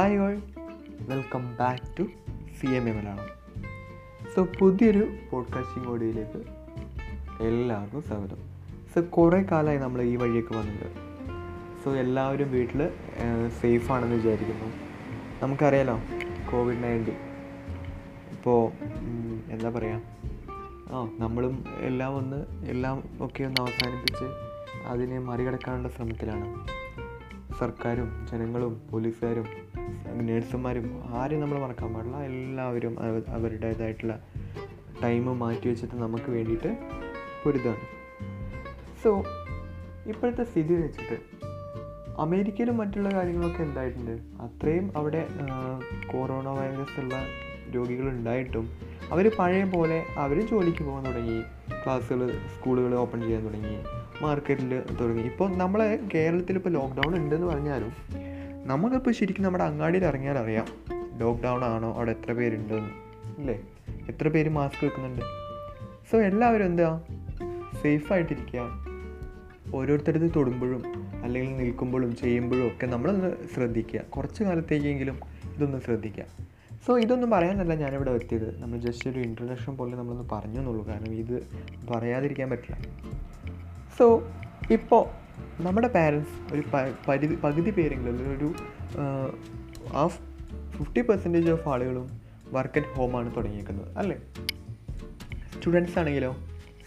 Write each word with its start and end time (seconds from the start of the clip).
Hi 0.00 0.18
all 0.18 0.40
welcome 1.00 1.56
back 1.56 1.98
to 1.98 2.02
C 2.60 2.66
M 2.66 2.88
A 2.88 2.92
Malayalam 2.92 3.26
so 4.34 4.46
പുതിയൊരു 4.58 5.16
podcasting 5.30 5.88
ഓഡിയോയിലേക്ക് 5.88 6.44
എല്ലാവർക്കും 7.42 8.02
സ്വാഗതം. 8.02 8.36
സോ 8.94 9.02
കുറേ 9.10 9.42
കാലമായി 9.42 9.78
നമ്മൾ 9.78 10.02
ഈ 10.02 10.16
വഴിയൊക്കെ 10.16 10.54
വന്നത്. 10.54 10.86
സോ 11.84 11.94
എല്ലാവരും 11.94 12.50
വീട്ടിൽ 12.50 12.90
സേഫ് 13.60 13.92
ആണെന്ന് 13.92 14.16
വിചാരിക്കുന്നു. 14.16 14.72
നമുക്കറിയാലോ 15.42 16.00
കോവിഡ് 16.52 16.82
നയന്റീൻ 16.82 17.16
ഇപ്പോൾ 18.32 18.72
എന്താ 19.50 19.70
പറയുക 19.70 20.02
ആ 20.90 21.08
നമ്മളും 21.18 21.64
എല്ലാം 21.80 22.16
ഒന്ന് 22.16 22.66
എല്ലാം 22.66 23.02
ഒക്കെ 23.20 23.44
ഒന്ന് 23.44 23.60
അവസാനിപ്പിച്ച് 23.60 24.24
അതിനെ 24.86 25.18
മറികടക്കാനുള്ള 25.18 25.88
ശ്രമത്തിലാണ്. 25.88 26.66
സർക്കാരും 27.58 28.28
ജനങ്ങളും 28.32 28.80
പോലീസുകാരും 28.90 29.69
നേഴ്സുമാരും 30.12 31.04
ആരെയും 31.06 31.40
നമ്മൾ 31.40 31.58
മറക്കാൻ 31.58 31.94
പാടില്ല. 31.94 32.16
എല്ലാവരും 32.16 33.00
അവ- 33.00 33.28
അവരുടേതായിട്ടുള്ള 33.28 34.22
ടൈം 35.04 35.38
മാറ്റി 35.38 35.68
വെച്ചിട്ട് 35.68 35.94
നമുക്ക് 35.94 36.30
വേണ്ടിയിട്ട് 36.30 36.76
പൊരുതാണ് 37.44 38.00
സോ 39.04 39.24
ഇപ്പോഴത്തെ 40.06 40.44
സ്ഥിതി 40.44 40.74
വെച്ചിട്ട് 40.74 41.16
അമേരിക്കയിലും 42.18 42.76
മറ്റുള്ള 42.76 43.08
കാര്യങ്ങളൊക്കെ 43.08 43.62
എന്തായിട്ടുണ്ട്? 43.62 44.42
അത്രയും 44.42 44.92
അവിടെ 44.96 45.28
കൊറോണ 46.12 46.48
വൈറസ് 46.48 47.00
ഉള്ള 47.00 47.26
രോഗികൾ 47.74 48.08
ഉണ്ടായിട്ടും 48.08 48.70
അവർ 49.10 49.30
പഴയ 49.38 49.64
പോലെ 49.64 50.04
അവർ 50.16 50.46
ജോലിക്ക് 50.46 50.84
പോകാൻ 50.84 51.06
തുടങ്ങി. 51.06 51.40
ക്ലാസ്സുകൾ 51.84 52.30
സ്കൂളുകൾ 52.30 52.94
ഓപ്പൺ 52.94 53.22
ചെയ്യാൻ 53.22 53.44
തുടങ്ങി. 53.44 53.76
മാർക്കറ്റിൽ 54.22 54.82
തുടങ്ങി. 55.00 55.22
ഇപ്പോൾ 55.22 55.56
നമ്മളെ 55.56 55.98
കേരളത്തിൽ 56.14 56.56
ഇപ്പോൾ 56.56 56.68
ലോക്ക്ഡൗൺ 56.68 57.16
ഉണ്ടെന്ന് 57.16 57.46
പറഞ്ഞാലും 57.46 57.92
നമുക്കിപ്പോൾ 58.64 59.12
ശരിക്കും 59.12 59.42
നമ്മുടെ 59.42 59.64
അങ്ങാടിയിൽ 59.64 60.04
ഇറങ്ങിയാൽ 60.04 60.38
അറിയാം. 60.38 60.66
ലോക്ക്ഡൗൺ 61.18 61.64
ആണോ? 61.64 61.94
അവിടെ 61.94 62.10
എത്ര 62.10 62.32
പേരുണ്ടെന്ന് 62.32 62.90
അല്ലേ? 63.40 63.60
എത്ര 64.08 64.28
പേര് 64.28 64.48
മാസ്ക് 64.48 64.84
വെക്കുന്നുണ്ട്? 64.84 65.22
സോ 66.12 66.18
എല്ലാവരും 66.18 66.66
എന്താ? 66.66 67.02
സേഫായിട്ടിരിക്കുക 67.82 68.68
ഓരോരുത്തരത് 69.74 70.30
തൊടുമ്പോഴും 70.36 70.82
അല്ലെങ്കിൽ 71.22 71.56
നിൽക്കുമ്പോഴും 71.56 72.16
ചെയ്യുമ്പോഴും 72.16 72.66
ഒക്കെ 72.66 72.86
നമ്മളൊന്ന് 72.86 73.36
ശ്രദ്ധിക്കുക. 73.54 74.00
കുറച്ച് 74.00 74.44
കാലത്തേക്കെങ്കിലും 74.44 75.20
ഇതൊന്ന് 75.56 75.78
ശ്രദ്ധിക്കുക. 75.78 76.24
സോ 76.86 76.98
ഇതൊന്നും 76.98 77.30
പറയാനല്ല 77.30 77.74
ഞാനിവിടെ 77.74 78.10
എത്തിയത്. 78.10 78.62
നമ്മൾ 78.62 78.78
ജസ്റ്റ് 78.78 79.10
ഒരു 79.10 79.18
ഇൻട്രൊഡക്ഷൻ 79.18 79.76
പോലെ 79.76 79.96
നമ്മളൊന്ന് 79.96 80.28
പറഞ്ഞു 80.32 80.58
എന്നുള്ളൂ 80.58 80.86
കാരണം 80.86 81.12
ഇത് 81.14 81.48
പറയാതിരിക്കാൻ 81.90 82.50
പറ്റില്ല. 82.50 82.78
സോ 83.98 84.22
ഇപ്പോൾ 84.70 85.19
നമ്മുടെ 85.66 85.88
പാരൻസ് 85.96 86.34
ഒരു 86.54 86.62
പരിധി 87.08 87.34
പകുതി 87.44 87.70
പേരെങ്കിലും 87.70 88.10
അല്ലെങ്കിൽ 88.12 88.36
ഒരു 88.38 88.48
ഹാഫ് 89.96 90.18
ഫിഫ്റ്റി 90.76 91.00
പെർസെന്റേജ് 91.00 91.50
ഓഫ് 91.50 91.68
ആളുകളും 91.68 92.06
വർക്ക് 92.52 92.78
അറ്റ് 92.78 92.92
ഹോമാണ് 92.96 93.36
തുടങ്ങിയേക്കുന്നത് 93.36 93.98
അല്ലേ? 93.98 94.16
സ്റ്റുഡൻസ് 95.54 95.98
ആണെങ്കിലോ 95.98 96.30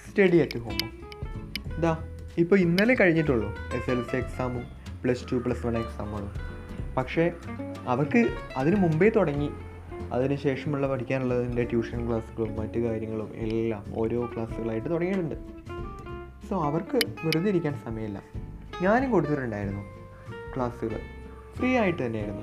സ്റ്റഡി 0.06 0.38
അറ്റ് 0.38 0.60
ഹോം 0.60 0.80
ഇതാ 1.78 1.94
ഇപ്പോൾ 2.38 2.60
ഇന്നലെ 2.60 2.94
കഴിഞ്ഞിട്ടുള്ളൂ 2.94 3.50
എസ് 3.78 3.92
എൽ 3.92 4.02
സി 4.12 4.18
എക്സാമും 4.18 4.66
പ്ലസ് 5.04 5.26
ടു 5.32 5.36
പ്ലസ് 5.36 5.66
വൺ 5.68 5.78
എക്സാമുകളും 5.78 6.32
പക്ഷേ 6.98 7.26
അവർക്ക് 7.88 8.22
അതിന് 8.58 8.76
മുമ്പേ 8.76 9.10
തുടങ്ങി. 9.10 9.50
അതിന് 10.16 10.36
ശേഷമുള്ള 10.36 10.88
പഠിക്കാനുള്ളതിന്റെ 10.88 11.64
ട്യൂഷൻ 11.64 12.00
ക്ലാസ്സുകളും 12.08 12.56
മറ്റു 12.60 12.80
കാര്യങ്ങളും 12.80 13.30
എല്ലാം 13.46 13.84
ഓരോ 14.02 14.20
ക്ലാസ്സുകളായിട്ട് 14.34 14.90
തുടങ്ങിയിട്ടുണ്ട്. 14.90 15.38
സോ 16.48 16.54
അവർക്ക് 16.70 16.98
വെറുതെ 17.26 17.50
ഇരിക്കാൻ 17.50 17.76
സമയമില്ല. 17.86 18.20
ഞാനും 18.82 19.12
കൊടുത്തിട്ടുണ്ടായിരുന്നു 19.12 19.82
ക്ലാസ്സുകൾ. 20.56 21.00
ഫ്രീ 21.56 21.78
ആയിട്ട് 21.78 22.06
തന്നെയായിരുന്നു. 22.06 22.42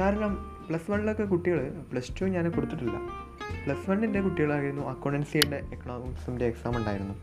കാരണം 0.00 0.54
പ്ലസ് 0.68 0.90
വണ്ണിലൊക്കെ 0.90 1.22
കുട്ടികൾ 1.22 1.72
പ്ലസ് 1.92 2.20
ടു 2.20 2.24
ഞാൻ 2.24 2.50
കൊടുത്തിട്ടില്ല. 2.50 2.96
പ്ലസ് 3.64 3.90
വണ്ണിന്റെ 3.90 4.20
കുട്ടികളായിരുന്നു 4.20 4.88
അക്കൗണ്ടൻസിയുടെ 4.88 5.56
എക്കണോമിക്സിന്റെ 5.56 6.44
എക്സാം 6.44 6.76
ഉണ്ടായിരുന്നു. 6.76 7.14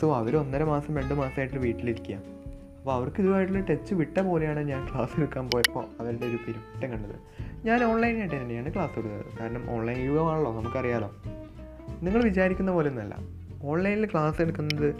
സോ 0.00 0.14
അവർ 0.16 0.36
ഒന്നര 0.36 0.64
മാസം 0.64 0.96
രണ്ട് 0.96 1.14
മാസമായിട്ട് 1.14 1.56
വീട്ടിലിരിക്കുക 1.56 2.14
അപ്പോൾ 2.14 2.92
അവർക്ക് 2.92 3.20
ഇതുമായിട്ടുള്ള 3.20 3.60
ടച്ച് 3.60 3.94
വിട്ട 3.94 4.18
പോലെയാണ് 4.18 4.60
ഞാൻ 4.60 4.88
ക്ലാസ് 4.92 5.20
എടുക്കാൻ 5.20 5.50
പോയപ്പോൾ 5.50 5.84
അവരുടെ 6.00 6.26
ഒരു 6.26 6.36
പെരുമാറ്റം 6.36 6.92
കണ്ടത്. 6.92 7.16
ഞാൻ 7.64 7.84
ഓൺലൈനായിട്ട് 7.84 8.36
തന്നെയാണ് 8.36 8.74
ക്ലാസ് 8.74 8.98
എടുക്കുന്നത് 8.98 9.38
കാരണം 9.40 9.70
ഓൺലൈൻ 9.70 10.04
യുഗമാണല്ലോ 10.04 10.60
നമുക്കറിയാലോ. 10.60 11.14
നിങ്ങൾ 12.02 12.22
വിചാരിക്കുന്ന 12.22 12.70
പോലെ 12.70 12.88
ഒന്നുമല്ല 12.88 13.16
ഓൺലൈനിൽ 13.62 14.06
ക്ലാസ് 14.06 14.42
എടുക്കുന്നത് 14.42 14.94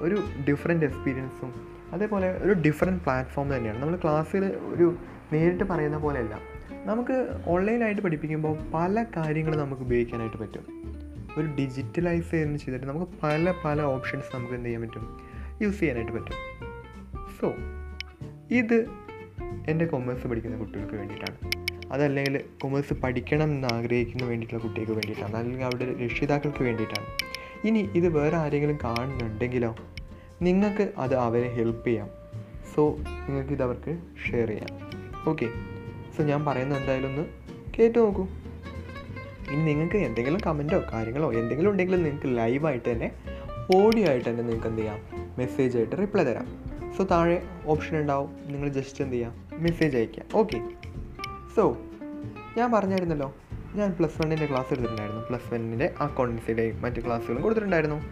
ഒരു 0.00 0.22
ഡിഫറെന്റ് 0.48 0.86
എക്സ്പീരിയൻസും 0.86 1.76
അതേപോലെ 1.92 2.38
ഒരു 2.42 2.52
ഡിഫറെന്റ് 2.52 3.02
പ്ലാറ്റ്ഫോം 3.02 3.56
തന്നെയാണ്. 3.56 3.82
നമ്മൾ 3.82 3.96
ക്ലാസ്സിൽ 3.96 4.44
ഒരു 4.44 4.96
നേരിട്ട് 5.32 5.64
പറയുന്ന 5.64 5.98
പോലെയല്ല. 5.98 6.38
നമുക്ക് 6.84 7.28
ഓൺലൈനായിട്ട് 7.46 8.02
പഠിപ്പിക്കുമ്പോൾ 8.02 8.58
പല 8.74 9.04
കാര്യങ്ങളും 9.16 9.58
നമുക്ക് 9.58 9.82
ഉപയോഗിക്കാനായിട്ട് 9.82 10.36
പറ്റും. 10.36 10.66
ഒരു 11.36 11.46
ഡിജിറ്റലൈസ് 11.46 12.30
ചെയ്യുന്ന 12.30 12.56
ചെയ്തിട്ട് 12.56 12.86
നമുക്ക് 12.86 13.12
പല 13.22 13.54
പല 13.64 13.82
ഓപ്ഷൻസ് 13.82 14.36
നമുക്ക് 14.36 14.54
എന്ത് 14.54 14.66
ചെയ്യാൻ 14.66 14.82
പറ്റും? 14.82 15.20
യൂസ് 15.62 15.80
ചെയ്യാനായിട്ട് 15.80 16.12
പറ്റും. 16.12 16.34
സോ 17.40 17.54
ഇത് 18.50 18.86
എന്റെ 19.68 19.86
കൊമേഴ്സ് 19.86 20.26
പഠിക്കുന്ന 20.26 20.56
കുട്ടികൾക്ക് 20.56 20.94
വേണ്ടിയിട്ടാണ്. 20.94 21.66
അതല്ലെങ്കിൽ 21.92 22.44
കൊമേഴ്സ് 22.60 22.94
പഠിക്കണം 22.94 23.44
എന്ന് 23.44 23.68
ആഗ്രഹിക്കുന്ന 23.72 24.24
വേണ്ടിയിട്ടുള്ള 24.24 24.62
കുട്ടികൾക്ക് 24.62 24.92
വേണ്ടിയിട്ടാണ്. 24.92 25.36
അല്ലെങ്കിൽ 25.36 25.64
അവരുടെ 25.64 26.04
രക്ഷിതാക്കൾക്ക് 26.04 26.62
വേണ്ടിയിട്ടാണ്. 26.62 27.25
ഇനി 27.64 27.90
ഇത് 27.94 28.08
വേറെ 28.08 28.36
ആരെങ്കിലും 28.36 28.78
കാണുന്നുണ്ടെങ്കിലോ 28.84 29.76
നിങ്ങൾക്ക് 30.42 30.92
അത് 30.98 31.14
അവരെ 31.14 31.48
ഹെൽപ്പ് 31.48 31.86
ചെയ്യാം. 31.86 32.08
സോ 32.74 32.96
നിങ്ങൾക്ക് 33.28 33.52
ഇത് 33.52 33.62
അവർക്ക് 33.62 33.98
ഷെയർ 34.30 34.48
ചെയ്യാം. 34.48 34.90
ഓക്കെ 35.30 35.46
സോ 36.16 36.22
ഞാൻ 36.22 36.44
പറയുന്നത് 36.44 36.78
എന്തായാലും 36.78 37.08
ഒന്ന് 37.08 37.22
കേട്ടു 37.78 37.98
നോക്കൂ. 37.98 38.26
ഇനി 39.50 39.64
നിങ്ങൾക്ക് 39.64 39.96
എന്തെങ്കിലും 39.96 40.40
കമന്റോ 40.46 40.82
കാര്യങ്ങളോ 40.92 41.32
എന്തെങ്കിലും 41.32 41.70
ഉണ്ടെങ്കിലും 41.70 42.02
നിങ്ങൾക്ക് 42.02 42.38
ലൈവായിട്ട് 42.38 42.92
തന്നെ 42.92 43.12
ഓഡിയോ 43.76 44.08
ആയിട്ട് 44.08 44.28
തന്നെ 44.28 44.42
നിങ്ങൾക്ക് 44.42 44.66
എന്ത് 44.66 44.80
ചെയ്യാം? 44.80 44.98
മെസ്സേജ് 45.38 45.76
ആയിട്ട് 45.76 45.96
റിപ്ലൈ 45.96 46.24
തരാം. 46.24 46.46
സോ 46.96 47.04
താഴെ 47.04 47.42
ഓപ്ഷൻ 47.66 48.00
ഉണ്ടാവും. 48.00 48.36
നിങ്ങൾ 48.46 48.68
ജസ്റ്റ് 48.68 49.04
എന്ത് 49.04 49.14
ചെയ്യാം? 49.14 49.48
മെസ്സേജ് 49.52 49.96
അയക്കുക 49.96 50.22
ഓക്കെ 50.34 50.60
സോ 51.56 51.76
ഞാൻ 52.56 52.72
പറഞ്ഞായിരുന്നല്ലോ 52.72 53.34
ഞാൻ 53.76 53.90
പ്ലസ് 53.98 54.22
വണ്ണിന്റെ 54.22 54.46
ക്ലാസ് 54.46 54.66
എടുത്തിട്ടുണ്ടായിരുന്നു. 54.72 55.22
പ്ലസ് 55.28 55.54
വണ്ണിന്റെ 55.54 55.94
അക്കൗണ്ടൻസിയുടെയും 56.00 56.82
മറ്റ് 56.82 57.04
ക്ലാസ്സുകളും 57.04 57.42
കൊടുത്തിട്ടുണ്ടായിരുന്നു. 57.42 58.02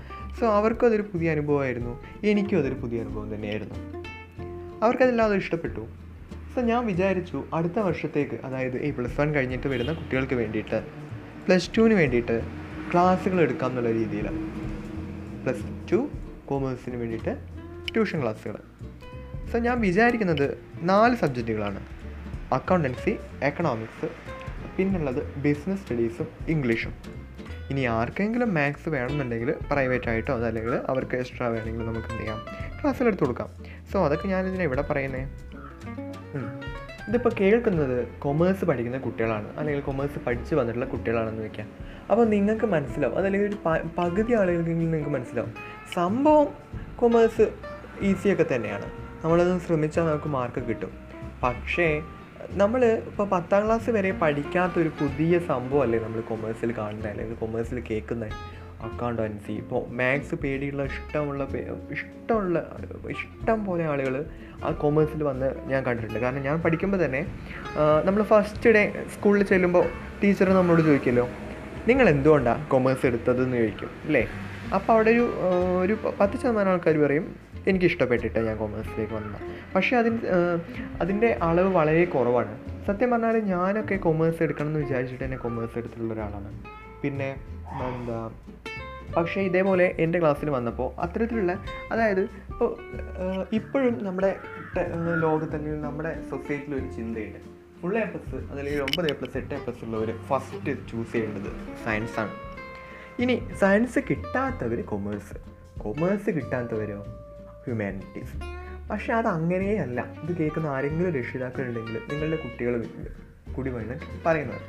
സോ 0.41 0.47
അവർക്കും 0.47 0.87
അതൊരു 0.87 1.03
പുതിയ 1.03 1.31
അനുഭവമായിരുന്നു. 1.31 2.05
എനിക്കും 2.25 2.59
അതൊരു 2.59 2.75
പുതിയ 2.75 3.01
അനുഭവം 3.01 3.35
തന്നെയായിരുന്നു. 3.35 3.75
അവർക്കതെല്ലാം 4.83 5.35
ഇഷ്ടപ്പെട്ടു. 5.35 5.87
സോ 6.55 6.61
ഞാൻ 6.61 6.87
വിചാരിച്ചു 6.87 7.45
അടുത്ത 7.55 7.79
വർഷത്തേക്ക് 7.79 8.35
അതായത് 8.45 8.83
ഈ 8.83 8.91
പ്ലസ് 8.91 9.21
വൺ 9.21 9.35
കഴിഞ്ഞിട്ട് 9.35 9.69
വരുന്ന 9.69 9.93
കുട്ടികൾക്ക് 9.93 10.35
വേണ്ടിയിട്ട് 10.35 10.85
പ്ലസ് 11.47 11.71
ടുവിന് 11.79 11.95
വേണ്ടിയിട്ട് 11.95 12.43
ക്ലാസ്സുകൾ 12.93 13.41
എടുക്കാം 13.41 13.69
എന്നുള്ള 13.69 13.93
രീതിയിൽ 13.93 14.27
പ്ലസ് 15.43 15.93
ടു 15.93 16.09
കോമേഴ്സിന് 16.47 16.97
വേണ്ടിയിട്ട് 16.97 17.39
ട്യൂഷൻ 17.95 18.23
ക്ലാസ്സുകൾ 18.23 18.57
സോ 19.53 19.59
ഞാൻ 19.59 19.81
വിചാരിക്കുന്നത് 19.81 20.59
നാല് 20.83 21.17
സബ്ജക്റ്റുകളാണ് 21.17 21.81
അക്കൗണ്ടൻസി 22.53 23.17
എക്കണോമിക്സ് 23.43 24.34
പിന്നുള്ളത് 24.79 25.35
ബിസിനസ് 25.37 25.83
സ്റ്റഡീസും 25.83 26.27
ഇംഗ്ലീഷും 26.49 26.93
ഇനി 27.71 27.81
ആർക്കെങ്കിലും 27.81 28.55
മാത്സ് 28.55 28.89
വേണമെന്നുണ്ടെങ്കിൽ 28.89 29.55
പ്രൈവറ്റ് 29.73 30.09
ആയിട്ടോ 30.09 30.35
അതല്ലെങ്കിൽ 30.35 30.75
അവർക്ക് 30.75 31.17
എക്സ്ട്രാ 31.17 31.47
വേണമെങ്കിൽ 31.47 31.87
നമുക്ക് 31.87 32.09
എന്ത് 32.09 32.23
ചെയ്യാം? 32.23 32.41
ക്ലാസ്സിലെടുത്ത് 32.83 33.25
കൊടുക്കാം. 33.25 33.49
സോ 33.93 34.05
അതൊക്കെ 34.05 34.29
ഞാനിതിനെ 34.29 34.65
ഇവിടെ 34.65 34.83
പറയുന്നത് 34.83 35.29
ഇതിപ്പോൾ 37.09 37.33
കേൾക്കുന്നത് 37.41 38.09
കൊമേഴ്സ് 38.19 38.65
പഠിക്കുന്ന 38.65 38.99
കുട്ടികളാണ്. 38.99 39.57
അല്ലെങ്കിൽ 39.57 39.83
കൊമേഴ്സ് 39.83 40.19
പഠിച്ച് 40.19 40.55
വന്നിട്ടുള്ള 40.55 40.87
കുട്ടികളാണെന്ന് 40.87 41.43
വെക്കാം. 41.43 41.69
അപ്പോൾ 42.11 42.27
നിങ്ങൾക്ക് 42.27 42.65
മനസ്സിലാവും. 42.65 43.19
അതല്ലെങ്കിൽ 43.19 43.49
ഒരു 43.49 43.85
പകുതി 43.99 44.33
ആളുകൾക്കെങ്കിലും 44.33 44.91
നിങ്ങൾക്ക് 44.91 45.11
മനസ്സിലാവും. 45.11 45.55
സംഭവം 45.95 46.49
കൊമേഴ്സ് 46.97 47.53
ഈസിയൊക്കെ 48.01 48.47
തന്നെയാണ്. 48.55 48.85
നമ്മളത് 49.25 49.61
ശ്രമിച്ചാൽ 49.61 50.05
നമുക്ക് 50.05 50.29
മാർക്ക് 50.29 50.69
കിട്ടും. 50.69 50.91
പക്ഷേ 51.43 52.03
നമ്മൾ 52.61 52.81
ഇപ്പോൾ 53.11 53.27
പത്താം 53.33 53.63
ക്ലാസ് 53.65 53.93
വരെ 53.95 54.11
പഠിക്കാത്തൊരു 54.21 54.91
പുതിയ 54.99 55.39
സംഭവമല്ലേ 55.49 55.99
നമ്മൾ 56.05 56.21
കൊമേഴ്സിൽ 56.29 56.71
കാണുന്നത് 56.77 57.09
അല്ലെങ്കിൽ 57.13 57.39
കൊമേഴ്സിൽ 57.41 57.79
കേൾക്കുന്നത് 57.89 58.35
അക്കൗണ്ടൻസി 58.89 59.53
ഇപ്പോൾ 59.63 59.81
മാത്സ് 59.99 60.37
പേടിയുള്ള 60.43 60.83
ഇഷ്ടമുള്ള 60.91 61.43
ഇഷ്ടമുള്ള 61.97 62.59
ഇഷ്ടം 63.15 63.59
പോലെ 63.69 63.85
ആളുകൾ 63.93 64.17
ആ 64.65 64.71
കൊമേഴ്സിൽ 64.83 65.23
വന്ന് 65.31 65.49
ഞാൻ 65.73 65.81
കണ്ടിട്ടുണ്ട്. 65.89 66.19
കാരണം 66.25 66.43
ഞാൻ 66.49 66.57
പഠിക്കുമ്പോൾ 66.67 67.01
തന്നെ 67.05 67.23
നമ്മൾ 68.07 68.23
ഫസ്റ്റ് 68.33 68.75
ഡേ 68.77 68.85
സ്കൂളിൽ 69.15 69.45
ചെല്ലുമ്പോൾ 69.53 69.85
ടീച്ചർ 70.23 70.49
നമ്മളോട് 70.61 70.83
ചോദിക്കുമല്ലോ 70.89 71.27
നിങ്ങൾ 71.91 72.07
എന്തുകൊണ്ടാണ് 72.15 72.63
കൊമേഴ്സ് 72.75 73.07
എടുത്തതെന്ന് 73.11 73.57
ചോദിക്കും. 73.63 73.91
അല്ലേ 74.07 74.25
അപ്പോൾ 74.75 74.93
അവിടെ 74.93 75.11
ഒരു 75.11 75.33
ഒരു 75.83 75.97
പത്ത് 76.21 76.41
ശതമാനം 76.41 76.71
ആൾക്കാർ 76.71 76.97
പറയും 76.97 77.37
എനിക്ക് 77.69 77.85
ഇഷ്ടപ്പെട്ടിട്ട് 77.85 78.39
ഞാൻ 78.39 78.57
കൊമേഴ്സിലേക്ക് 78.57 79.13
വന്നത്. 79.13 79.41
പക്ഷേ 79.75 79.97
അതിന് 79.97 80.19
അതിന്റെ 81.01 81.39
അളവ് 81.43 81.73
വളരെ 81.73 82.05
കുറവാണ്. 82.05 82.59
സത്യം 82.87 83.11
പറഞ്ഞാൽ 83.11 83.39
ഞാനൊക്കെ 83.39 83.95
കൊമേഴ്സ് 83.95 84.43
എടുക്കണം 84.43 84.67
എന്ന് 84.67 84.81
വിചാരിച്ചിട്ട് 84.81 85.25
തന്നെ 85.25 85.37
കൊമേഴ്സ് 85.37 85.79
എടുത്തിട്ടുള്ള 85.79 86.15
ഒരാളാണ്. 86.15 86.63
പിന്നെ 87.03 87.37
എന്താ 87.95 88.31
പക്ഷേ 89.17 89.41
ഇതേപോലെ 89.41 89.97
എന്റെ 89.99 90.21
ക്ലാസ്സിൽ 90.21 90.51
വന്നപ്പോൾ 90.51 91.01
അത്തരത്തിലുള്ള 91.01 91.65
അതായത് 91.93 92.21
ഇപ്പോൾ 92.21 92.77
ഇപ്പോഴും 93.53 94.05
നമ്മുടെ 94.05 94.37
ടെ- 94.77 95.21
ലോകത്ത് 95.21 95.57
അല്ലെങ്കിൽ 95.57 95.81
നമ്മുടെ 95.81 96.21
സൊസൈറ്റിയിൽ 96.31 96.75
ഒരു 96.75 96.93
ചിന്തയുണ്ട്. 96.97 97.39
ഫുൾ 97.83 97.99
എ 97.99 98.05
പ്ലസ് 98.05 98.35
അതല്ലെങ്കിൽ 98.35 98.83
ഒമ്പത് 98.83 99.11
എ 99.11 99.15
പ്ലസ് 99.15 99.37
എട്ട് 99.37 99.55
എ 99.55 99.59
പ്ലസ് 99.59 99.85
ഉള്ളവർ 99.85 100.15
ഫസ്റ്റ് 100.27 100.93
ചൂസ് 100.93 101.13
ചെയ്യേണ്ടത് 101.13 101.51
സയൻസാണ്. 101.85 102.54
ഇനി 103.21 103.43
സയൻസ് 103.61 103.99
കിട്ടാത്തവർ 104.11 104.81
കൊമേഴ്സ് 104.81 105.35
കൊമേഴ്സ് 105.81 106.31
കിട്ടാത്തവരോ? 106.31 107.03
ഹ്യൂമാനിറ്റീസ് 107.65 108.37
പക്ഷേ 108.91 109.13
അത് 109.13 109.27
അങ്ങനെയല്ല 109.27 110.15
ഇത് 110.23 110.37
കേൾക്കുന്ന 110.37 110.67
ആരെങ്കിലും 110.67 111.15
രക്ഷിതാക്കളുണ്ടെങ്കിൽ 111.15 112.01
നിങ്ങളുടെ 112.11 112.37
കുട്ടികൾ 112.37 112.85
കൂടി 113.53 113.71
വേണം 113.71 114.01
പറയുന്നത്. 114.27 114.61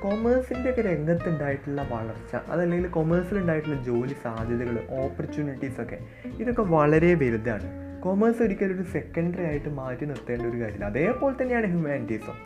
കൊമേഴ്സിന്റെ 0.00 0.70
ഒക്കെ 0.70 0.82
രംഗത്തുണ്ടായിട്ടുള്ള 0.82 1.82
വളർച്ച 1.90 2.34
അതല്ലെങ്കിൽ 2.34 2.90
കൊമേഴ്സിലുണ്ടായിട്ടുള്ള 2.90 3.82
ജോലി 3.82 4.16
സാധ്യതകൾ 4.22 4.86
ഓപ്പർച്യൂണിറ്റീസ് 4.90 5.80
ഒക്കെ 5.80 5.98
ഇതൊക്കെ 6.38 6.62
വളരെ 6.62 7.14
വലുതാണ്. 7.14 7.66
കൊമേഴ്സ് 8.02 8.42
ഒരിക്കലും 8.42 8.74
ഒരു 8.74 8.82
സെക്കൻഡറി 8.82 9.42
ആയിട്ട് 9.42 9.68
മാറ്റി 9.68 10.04
നിർത്തേണ്ട 10.04 10.42
ഒരു 10.42 10.56
കാര്യമില്ല. 10.60 10.84
അതേപോലെ 10.84 11.42
തന്നെയാണ് 11.42 11.66
ഹ്യൂമാനിറ്റീസും 11.66 12.38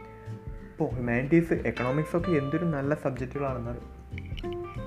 ഇപ്പോൾ 0.71 0.95
ഹ്യൂമാനിറ്റീസ് 0.95 1.53
എക്കണോമിക്സ് 1.53 2.17
ഒക്കെ 2.17 2.31
എന്തൊരു 2.31 2.65
നല്ല 2.65 2.95
സബ്ജക്റ്റുകളാണെന്നാൽ 2.95 3.79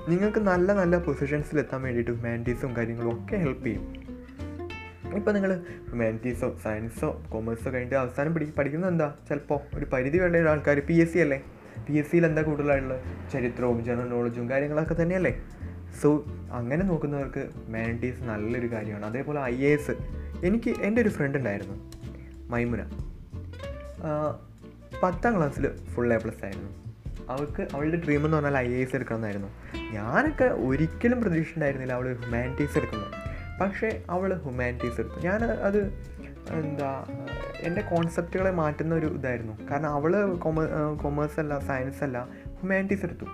നിങ്ങൾക്ക് 0.08 0.38
നല്ല 0.38 0.72
നല്ല 0.72 0.98
പൊസിഷൻസിൽ 0.98 1.58
എത്താൻ 1.58 1.82
വേണ്ടിയിട്ട് 1.82 2.10
ഹ്യൂമാനിറ്റീസും 2.10 2.76
കാര്യങ്ങളും 2.76 3.12
ഒക്കെ 3.12 3.36
ഹെൽപ്പ് 3.36 3.66
ചെയ്യും. 3.66 3.82
ഇപ്പോൾ 5.16 5.32
നിങ്ങൾ 5.32 5.54
ഹ്യൂമാനിറ്റീസോ 5.54 6.58
സയൻസോ 6.62 7.22
കൊമേഴ്സോ 7.32 7.70
കഴിഞ്ഞിട്ട് 7.70 7.94
അവസാനം 7.94 8.34
പിടി 8.34 8.52
പഠിക്കുന്നത് 8.58 8.90
എന്താ? 8.90 9.14
ചിലപ്പോൾ 9.28 9.60
ഒരു 9.74 9.84
പരിധി 9.84 10.18
വേണ്ട 10.18 10.36
ആൾക്കാർ 10.36 10.80
പി 10.80 10.92
എസ് 10.92 11.12
സി 11.12 11.18
അല്ലേ? 11.18 11.42
പി 11.88 11.92
എസ് 11.92 12.10
സിയിൽ 12.10 12.26
എന്താ 12.26 12.42
കൂടുതലായിട്ടുള്ളത്? 12.42 13.00
ചരിത്രവും 13.32 13.84
ജനറൽ 13.84 14.08
നോളജും 14.08 14.50
കാര്യങ്ങളൊക്കെ 14.50 15.02
തന്നെയല്ലേ? 15.02 15.42
സോ 16.02 16.24
അങ്ങനെ 16.52 16.84
നോക്കുന്നവർക്ക് 16.84 17.48
ഹ്യൂമാനിറ്റീസ് 17.52 18.22
നല്ലൊരു 18.22 18.72
കാര്യമാണ്. 18.72 19.06
അതേപോലെ 19.06 19.42
ഐ 19.42 19.64
എ 19.64 19.72
എസ് 19.72 19.90
എനിക്ക് 20.44 20.70
എന്റെ 20.70 21.02
ഒരു 21.02 21.08
ഫ്രണ്ട് 21.08 21.38
ഉണ്ടായിരുന്നു 21.38 21.92
മൈമുന. 22.50 22.82
പത്താം 25.02 25.36
ക്ലാസ്സിൽ 25.36 25.84
ഫുൾ 25.86 26.14
എ 26.14 26.16
പ്ലസ് 26.16 26.44
ആയിരുന്നു. 26.44 26.91
അവൾക്ക് 27.30 27.66
അവളുടെ 27.74 27.96
ഡ്രീം 27.96 28.24
എന്ന് 28.24 28.36
പറഞ്ഞാൽ 28.36 28.56
ഐ 28.56 28.72
എ 28.72 28.82
എസ് 28.82 28.96
എടുക്കണമെന്നായിരുന്നു. 28.96 29.48
ഞാനൊക്കെ 29.92 30.44
ഒരിക്കലും 30.44 31.22
പ്രതീക്ഷ 31.22 31.48
ഉണ്ടായിരുന്നില്ല 31.56 31.92
അവൾ 31.92 32.16
ഹ്യൂമാനിറ്റീസ് 32.16 32.78
എടുക്കുന്നത്. 32.78 33.14
പക്ഷേ 33.60 34.02
അവൾ 34.10 34.34
ഹ്യൂമാനിറ്റീസ് 34.34 35.00
എടുത്തു. 35.00 35.20
ഞാൻ 35.20 35.44
അത് 35.44 35.78
എന്താ 36.50 37.04
എന്റെ 37.60 37.80
കോൺസെപ്റ്റുകളെ 37.80 38.50
മാറ്റുന്ന 38.50 38.94
ഒരു 38.94 39.06
ഇതായിരുന്നു. 39.06 39.68
കാരണം 39.70 39.90
അവൾ 39.90 40.34
കൊമേ 40.34 40.62
കൊമേഴ്സ് 41.02 41.40
അല്ല 41.40 41.58
സയൻസ് 41.58 42.04
അല്ല 42.04 42.28
ഹ്യൂമാനിറ്റീസ് 42.44 43.04
എടുത്തു. 43.04 43.24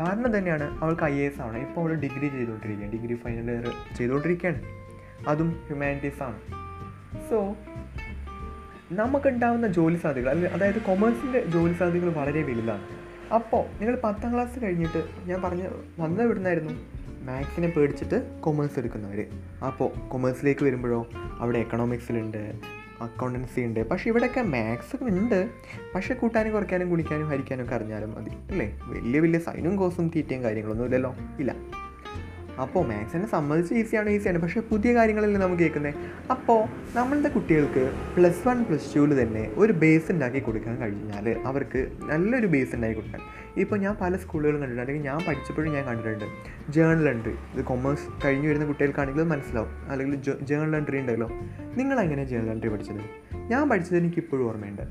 കാരണം 0.00 0.38
തന്നെയാണ് 0.38 0.78
അവൾക്ക് 0.84 1.02
ഐ 1.02 1.18
എ 1.18 1.26
എസ് 1.26 1.40
ആണ്. 1.40 1.58
ഇപ്പോൾ 1.58 1.80
അവൾ 1.80 1.94
ഡിഗ്രി 1.94 2.28
ചെയ്തുകൊണ്ടിരിക്കുകയാണ്. 2.28 2.92
ഡിഗ്രി 2.92 3.14
ഫൈനൽ 3.14 3.50
ഇയർ 3.50 3.96
ചെയ്തുകൊണ്ടിരിക്കുകയാണ്. 3.96 4.60
അതും 5.28 5.60
ഹ്യൂമാനിറ്റീസ് 5.66 6.22
ആണ്. 6.22 6.40
സോ 7.30 7.56
നമുക്കുണ്ടാവുന്ന 8.92 9.66
ജോലി 9.66 9.96
സാധ്യതകൾ 9.96 10.46
അതായത് 10.46 10.82
കൊമേഴ്സിന്റെ 10.82 11.44
ജോലി 11.46 11.72
സാധ്യതകൾ 11.72 12.12
വളരെ 12.12 12.42
വലുതാണ്. 12.42 12.99
അപ്പോൾ 13.34 13.64
നിങ്ങൾ 13.80 13.98
പത്താം 14.04 14.34
ക്ലാസ് 14.34 14.62
കഴിഞ്ഞിട്ട് 14.62 15.04
ഞാൻ 15.26 15.42
പറഞ്ഞ 15.42 15.68
വന്നത് 15.98 16.22
എവിടുന്നായിരുന്നു? 16.22 16.72
മാത്സിനെ 17.22 17.68
പേടിച്ചിട്ട് 17.68 18.40
കൊമേഴ്സ് 18.40 18.78
എടുക്കുന്നവർ 18.78 19.26
അപ്പോൾ 19.66 19.90
കൊമേഴ്സിലേക്ക് 20.08 20.64
വരുമ്പോഴോ 20.64 21.06
അവിടെ 21.38 21.58
എക്കണോമിക്സിലുണ്ട് 21.58 22.54
അക്കൗണ്ടൻസി 23.00 23.60
ഉണ്ട് 23.60 23.88
പക്ഷേ 23.88 24.10
ഇവിടെയൊക്കെ 24.10 24.40
മാത്സ് 24.40 25.04
ഉണ്ട്. 25.04 25.50
പക്ഷേ 25.94 26.14
കൂട്ടാനും 26.14 26.52
കുറയ്ക്കാനും 26.52 26.90
ഗുണിക്കാനും 26.90 27.28
ഹരിക്കാനും 27.28 27.64
ഒക്കെ 27.64 27.74
അറിഞ്ഞാലും 27.74 28.14
മതി. 28.14 28.30
അല്ലേ? 28.30 28.78
വലിയ 28.84 29.20
വലിയ 29.20 29.38
സൈനും 29.38 29.76
കോസും 29.76 30.10
തീറ്റയും 30.16 30.42
കാര്യങ്ങളൊന്നും 30.42 30.84
ഇല്ലല്ലോ. 30.84 31.14
ഇല്ല. 31.38 31.54
അപ്പോൾ 32.60 32.88
മാത്സിനെ 32.88 33.26
സംബന്ധിച്ച് 33.26 33.74
ഈസിയാണ് 33.74 34.10
ഈസിയാണ്. 34.10 34.38
പക്ഷേ 34.38 34.60
പുതിയ 34.60 34.94
കാര്യങ്ങളല്ലേ 34.94 35.40
നമുക്ക് 35.40 35.62
കേൾക്കുന്നത് 35.62 35.94
അപ്പോൾ 36.30 36.64
നമ്മളുടെ 36.96 37.28
കുട്ടികൾക്ക് 37.28 37.92
പ്ലസ് 38.16 38.48
വൺ 38.48 38.64
പ്ലസ് 38.64 38.96
ടുവിൽ 38.96 39.22
തന്നെ 39.22 39.50
ഒരു 39.56 39.72
ബേസ് 39.72 40.12
ഉണ്ടാക്കി 40.12 40.40
കൊടുക്കാൻ 40.40 40.76
കഴിഞ്ഞാൽ 40.76 41.36
അവർക്ക് 41.44 41.88
നല്ലൊരു 42.02 42.46
ബേസ് 42.46 42.74
ഉണ്ടാക്കി 42.74 42.94
കൊടുക്കാൻ. 42.94 43.20
ഇപ്പോൾ 43.56 43.76
ഞാൻ 43.76 43.96
പല 44.00 44.16
സ്കൂളുകളും 44.16 44.60
കണ്ടിട്ടുണ്ട്. 44.60 44.82
അല്ലെങ്കിൽ 44.82 45.10
ഞാൻ 45.10 45.18
പഠിച്ചപ്പോഴും 45.28 45.72
ഞാൻ 45.72 45.84
കണ്ടിട്ടുണ്ട്. 45.84 46.24
ജേണൽ 46.72 47.08
എൻട്രി 47.08 47.34
ഇത് 47.54 47.64
കൊമേഴ്സ് 47.64 48.26
കഴിഞ്ഞ് 48.26 48.48
വരുന്ന 48.48 48.66
കുട്ടികൾക്കാണെങ്കിലും 48.66 49.28
മനസ്സിലാവും. 49.28 49.68
അല്ലെങ്കിൽ 49.90 50.22
ജേണൽ 50.42 50.76
എൻട്രി 50.76 50.98
ഉണ്ടല്ലോ. 50.98 51.28
നിങ്ങൾ 51.76 52.00
എങ്ങനെ 52.00 52.24
ജേണൽ 52.24 52.50
എൻട്രി 52.50 52.68
പഠിച്ചത്? 52.68 53.36
ഞാൻ 53.36 53.68
പഠിച്ചത് 53.68 53.98
എനിക്ക് 53.98 54.16
ഇപ്പോഴും 54.16 54.48
ഓർമ്മയുണ്ട്. 54.48 54.82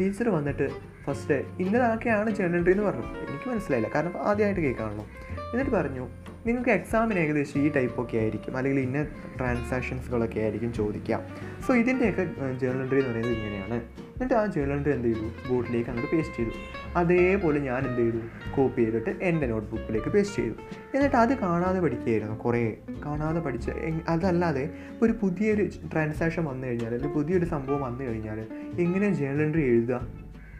ടീച്ചർ 0.00 0.28
വന്നിട്ട് 0.28 0.68
ഫസ്റ്റ് 1.06 1.34
ഇന്നതൊക്കെയാണ് 1.34 2.30
ജേണൽ 2.30 2.56
എൻട്രി 2.56 2.72
എന്ന് 2.72 2.84
പറഞ്ഞു 2.84 3.06
എനിക്ക് 3.06 3.50
മനസ്സിലായില്ല. 3.50 3.90
കാരണം 3.94 4.12
ആദ്യമായിട്ട് 4.22 4.60
കേൾക്കാണല്ലോ. 4.60 5.04
എന്നിട്ട് 5.52 5.70
പറഞ്ഞു 5.70 6.08
നിങ്ങൾക്ക് 6.46 6.70
എക്സാമിന് 6.70 7.18
ഏകദേശം 7.18 7.60
ഈ 7.60 7.72
ടൈപ്പൊക്കെ 7.72 8.18
ആയിരിക്കും. 8.18 8.56
അല്ലെങ്കിൽ 8.56 8.82
ഇന്ന 8.82 9.04
ട്രാൻസാക്ഷൻസുകളൊക്കെ 9.38 10.40
ആയിരിക്കും 10.40 10.72
ചോദിക്കുക 10.72 11.20
സോ 11.66 11.74
ഇതിന്റെയൊക്കെ 11.74 12.24
ജേണൽ 12.60 12.82
എൻട്രി 12.82 12.98
എന്ന് 12.98 13.12
പറയുന്നത് 13.12 13.32
ഇങ്ങനെയാണ്. 13.32 13.74
എന്നിട്ട് 13.74 14.34
ആ 14.34 14.46
ജേണൽ 14.46 14.72
എൻട്രി 14.72 14.92
എന്ത് 14.92 15.08
ചെയ്തു? 15.08 15.52
ബോർഡിലേക്ക് 15.52 15.90
അങ്ങോട്ട് 15.90 16.16
പേസ്റ്റ് 16.16 16.36
ചെയ്തു. 16.36 16.50
അതേപോലെ 16.96 17.60
ഞാൻ 17.60 17.86
എന്ത് 17.86 18.00
ചെയ്തു? 18.00 18.50
കോപ്പി 18.56 18.82
ചെയ്തിട്ട് 18.82 19.10
എന്റെ 19.22 19.46
നോട്ട്ബുക്കിലേക്ക് 19.46 20.08
പേസ്റ്റ് 20.08 20.42
ചെയ്തു. 20.42 20.54
എന്നിട്ട് 20.94 21.16
അത് 21.16 21.38
കാണാതെ 21.38 21.80
പഠിക്കുകയായിരുന്നു 21.80 22.36
കുറേ. 22.36 22.76
കാണാതെ 23.06 23.40
പഠിച്ച് 23.40 23.70
അതല്ലാതെ 24.08 24.70
ഒരു 25.02 25.12
പുതിയൊരു 25.12 25.68
ട്രാൻസാക്ഷൻ 25.92 26.44
വന്നു 26.44 26.66
കഴിഞ്ഞാൽ 26.66 26.86
അല്ലെങ്കിൽ 26.86 27.14
പുതിയൊരു 27.14 27.44
സംഭവം 27.44 27.80
വന്നു 27.80 28.04
കഴിഞ്ഞാൽ 28.04 28.46
എങ്ങനെ 28.80 29.14
ജേണൽ 29.14 29.42
എൻട്രി 29.42 29.62
എഴുതുക? 29.62 30.06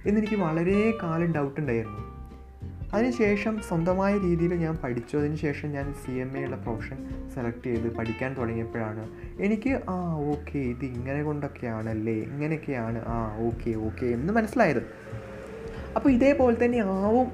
എന്നെനിക്ക് 0.07 0.37
വളരെ 0.37 0.99
കാലം 1.03 1.33
ഡൗട്ട് 1.33 1.61
ഉണ്ടായിരുന്നു. 1.61 2.10
അതിനുശേഷം 2.95 3.61
സ്വന്തമായ 3.69 4.19
രീതിയിൽ 4.19 4.55
ഞാൻ 4.55 4.77
പഠിച്ചു. 4.77 5.17
അതിനുശേഷം 5.17 5.69
ഞാൻ 5.73 5.95
സി 5.95 6.13
എം 6.13 6.39
എയുള്ള 6.39 6.57
പ്രൊഫഷൻ 6.57 6.99
സെലക്ട് 7.35 7.65
ചെയ്ത് 7.65 7.97
പഠിക്കാൻ 7.97 8.35
തുടങ്ങിയപ്പോഴാണ് 8.35 9.09
എനിക്ക് 9.41 9.81
ആ 9.89 10.15
ഓക്കെ 10.15 10.59
ഇത് 10.59 10.85
ഇങ്ങനെ 10.85 11.23
കൊണ്ടൊക്കെയാണല്ലേ? 11.23 12.15
ഇങ്ങനെയൊക്കെയാണ്. 12.15 13.03
ആ 13.07 13.37
ഓക്കെ 13.47 13.71
ഓക്കെ 13.79 14.07
എന്ന് 14.07 14.33
മനസ്സിലായത്. 14.33 14.83
അപ്പോൾ 15.97 16.11
ഇതേപോലെ 16.11 16.65
തന്നെ 16.65 16.79
ആവും 16.79 17.29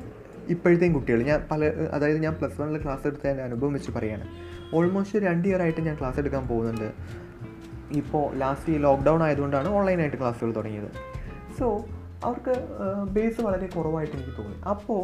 ഇപ്പോഴത്തെയും 0.48 0.92
കുട്ടികൾ. 0.92 1.22
ഞാൻ 1.22 1.40
പല 1.50 1.64
അതായത് 1.92 2.18
ഞാൻ 2.18 2.34
പ്ലസ് 2.34 2.60
വണ്ണിൽ 2.60 2.82
ക്ലാസ് 2.82 3.06
എടുത്ത 3.06 3.26
എന്റെ 3.26 3.42
അനുഭവം 3.42 3.72
വെച്ച് 3.72 3.90
പറയാണ്. 3.90 4.26
ഓൾമോസ്റ്റ് 4.74 5.18
രണ്ട് 5.18 5.48
ഇയർ 5.48 5.62
ആയിട്ട് 5.62 5.80
ഞാൻ 5.80 5.96
ക്ലാസ് 5.98 6.18
എടുക്കാൻ 6.18 6.48
പോകുന്നുണ്ട്. 6.48 6.92
ഇപ്പോൾ 7.96 8.36
ലാസ്റ്റ് 8.36 8.70
ഈ 8.70 8.78
ലോക്ക്ഡൗൺ 8.78 9.22
ആയതുകൊണ്ടാണ് 9.22 9.68
ഓൺലൈനായിട്ട് 9.68 10.16
ക്ലാസ്സുകൾ 10.16 10.54
തുടങ്ങിയത്. 10.54 10.90
സോ 11.58 11.84
അവർക്ക് 12.24 12.54
ബേസ് 13.10 13.40
വളരെ 13.40 13.66
കുറവായിട്ട് 13.66 14.14
എനിക്ക് 14.16 14.38
തോന്നി. 14.38 14.60
അപ്പോൾ 14.68 15.02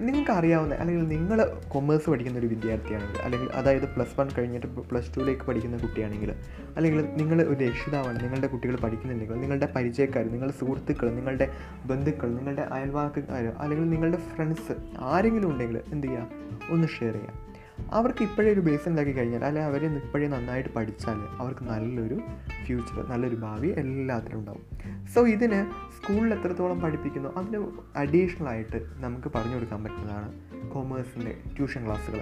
നിങ്ങൾക്ക് 0.00 0.30
അറിയാവുന്ന 0.30 0.74
അല്ലെങ്കിൽ 0.74 1.04
നിങ്ങൾ 1.08 1.58
കൊമേഴ്സ് 1.68 2.10
പഠിക്കുന്ന 2.10 2.38
ഒരു 2.38 2.46
വിദ്യാർത്ഥിയാണെങ്കിൽ 2.46 3.20
അല്ലെങ്കിൽ 3.20 3.50
അതായത് 3.50 3.94
പ്ലസ് 3.94 4.20
വൺ 4.20 4.28
കഴിഞ്ഞിട്ട് 4.38 4.66
പ്ലസ് 4.66 5.16
ടുവിലേക്ക് 5.16 5.40
പഠിക്കുന്ന 5.40 5.76
കുട്ടിയാണെങ്കിൽ 5.76 6.30
അല്ലെങ്കിൽ 6.76 7.00
നിങ്ങൾ 7.00 7.42
ഒരു 7.42 7.64
രക്ഷിതാവാണ് 7.64 8.24
നിങ്ങളുടെ 8.24 8.46
കുട്ടികൾ 8.46 8.76
പഠിക്കുന്നുണ്ടെങ്കിൽ 8.76 9.34
നിങ്ങളുടെ 9.34 9.72
പരിചയക്കാർ 9.76 10.24
നിങ്ങളുടെ 10.24 10.56
സുഹൃത്തുക്കൾ 10.60 11.10
നിങ്ങളുടെ 11.10 11.50
ബന്ധുക്കൾ 11.86 12.28
നിങ്ങളുടെ 12.28 12.62
അയൽവാക്കുകാർ 12.62 13.52
അല്ലെങ്കിൽ 13.58 13.90
നിങ്ങളുടെ 13.90 14.16
ഫ്രണ്ട്സ് 14.16 14.76
ആരെങ്കിലും 14.98 15.50
ഉണ്ടെങ്കിൽ 15.50 15.80
എന്ത് 15.92 16.06
ചെയ്യുക? 16.06 16.28
ഒന്ന് 16.70 16.88
ഷെയർ 16.88 17.12
ചെയ്യുക. 17.12 17.43
അവർക്ക് 17.90 18.22
ഇപ്പോഴേ 18.22 18.52
ഒരു 18.52 18.60
ബേസ് 18.60 18.88
ഉണ്ടാക്കി 18.88 19.12
കഴിഞ്ഞാൽ 19.12 19.44
അല്ലെങ്കിൽ 19.44 19.70
അവരെ 19.70 19.86
ഇപ്പോഴേ 19.86 20.28
നന്നായിട്ട് 20.28 20.70
പഠിച്ചാൽ 20.70 21.16
അവർക്ക് 21.40 21.64
നല്ലൊരു 21.64 22.20
ഫ്യൂച്ചർ 22.66 23.08
നല്ലൊരു 23.08 23.36
ഭാവി 23.36 23.68
എല്ലാത്തിനും 23.68 24.38
ഉണ്ടാവും. 24.38 24.62
സോ 25.06 25.26
ഇതിന് 25.26 25.66
സ്കൂളിൽ 25.98 26.34
എത്രത്തോളം 26.34 26.80
പഠിപ്പിക്കുന്നു? 26.80 27.28
അതിന് 27.36 27.66
അഡീഷണൽ 27.96 28.48
ആയിട്ട് 28.48 28.82
നമുക്ക് 28.96 29.32
പറഞ്ഞു 29.34 29.54
കൊടുക്കാൻ 29.54 29.84
പറ്റുന്നതാണ് 29.84 30.32
കോമേഴ്സിന്റെ 30.70 31.36
ട്യൂഷൻ 31.56 31.84
ക്ലാസ്സുകൾ 31.84 32.20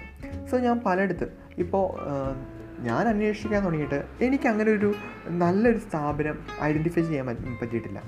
സോ 0.50 0.59
ഞാൻ 0.59 0.80
പലയിടത്ത് 0.87 1.28
ഇപ്പോൾ 1.59 1.90
ഞാൻ 2.80 3.09
അന്വേഷിക്കാൻ 3.09 3.64
തുടങ്ങിയിട്ട് 3.64 4.04
എനിക്ക് 4.25 4.49
അങ്ങനെ 4.49 4.71
ഒരു 4.71 4.94
നല്ലൊരു 5.28 5.78
സ്ഥാപനം 5.78 6.38
ഐഡന്റിഫൈ 6.62 7.02
ചെയ്യാൻ 7.02 7.26
പറ്റി- 7.26 7.61
പറ്റിയിട്ടില്ല. 7.62 8.02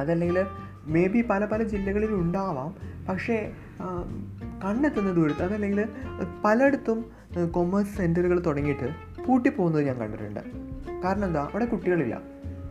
അതല്ലെങ്കിൽ 0.00 0.46
മേ 0.86 1.06
ബി 1.06 1.22
പല 1.22 1.44
പല 1.44 1.62
ജില്ലകളിൽ 1.62 2.10
ഉണ്ടാവാം 2.10 2.95
പക്ഷേ 3.08 3.52
കണ്ടെത്തുന്ന 4.64 5.12
ദൂരത്ത് 5.12 5.42
അതല്ലെങ്കിൽ 5.42 5.88
പലയിടത്തും 6.44 7.04
കൊമേഴ്സ് 7.52 7.96
സെന്ററുകൾ 7.96 8.42
തുടങ്ങിയിട്ട് 8.46 8.94
പൂട്ടിപ്പോകുന്നത് 9.24 9.86
ഞാൻ 9.86 9.98
കണ്ടിട്ടുണ്ട്. 9.98 10.40
കാരണം 11.04 11.24
എന്താ? 11.24 11.42
അവിടെ 11.42 11.64
കുട്ടികളില്ല. 11.64 12.20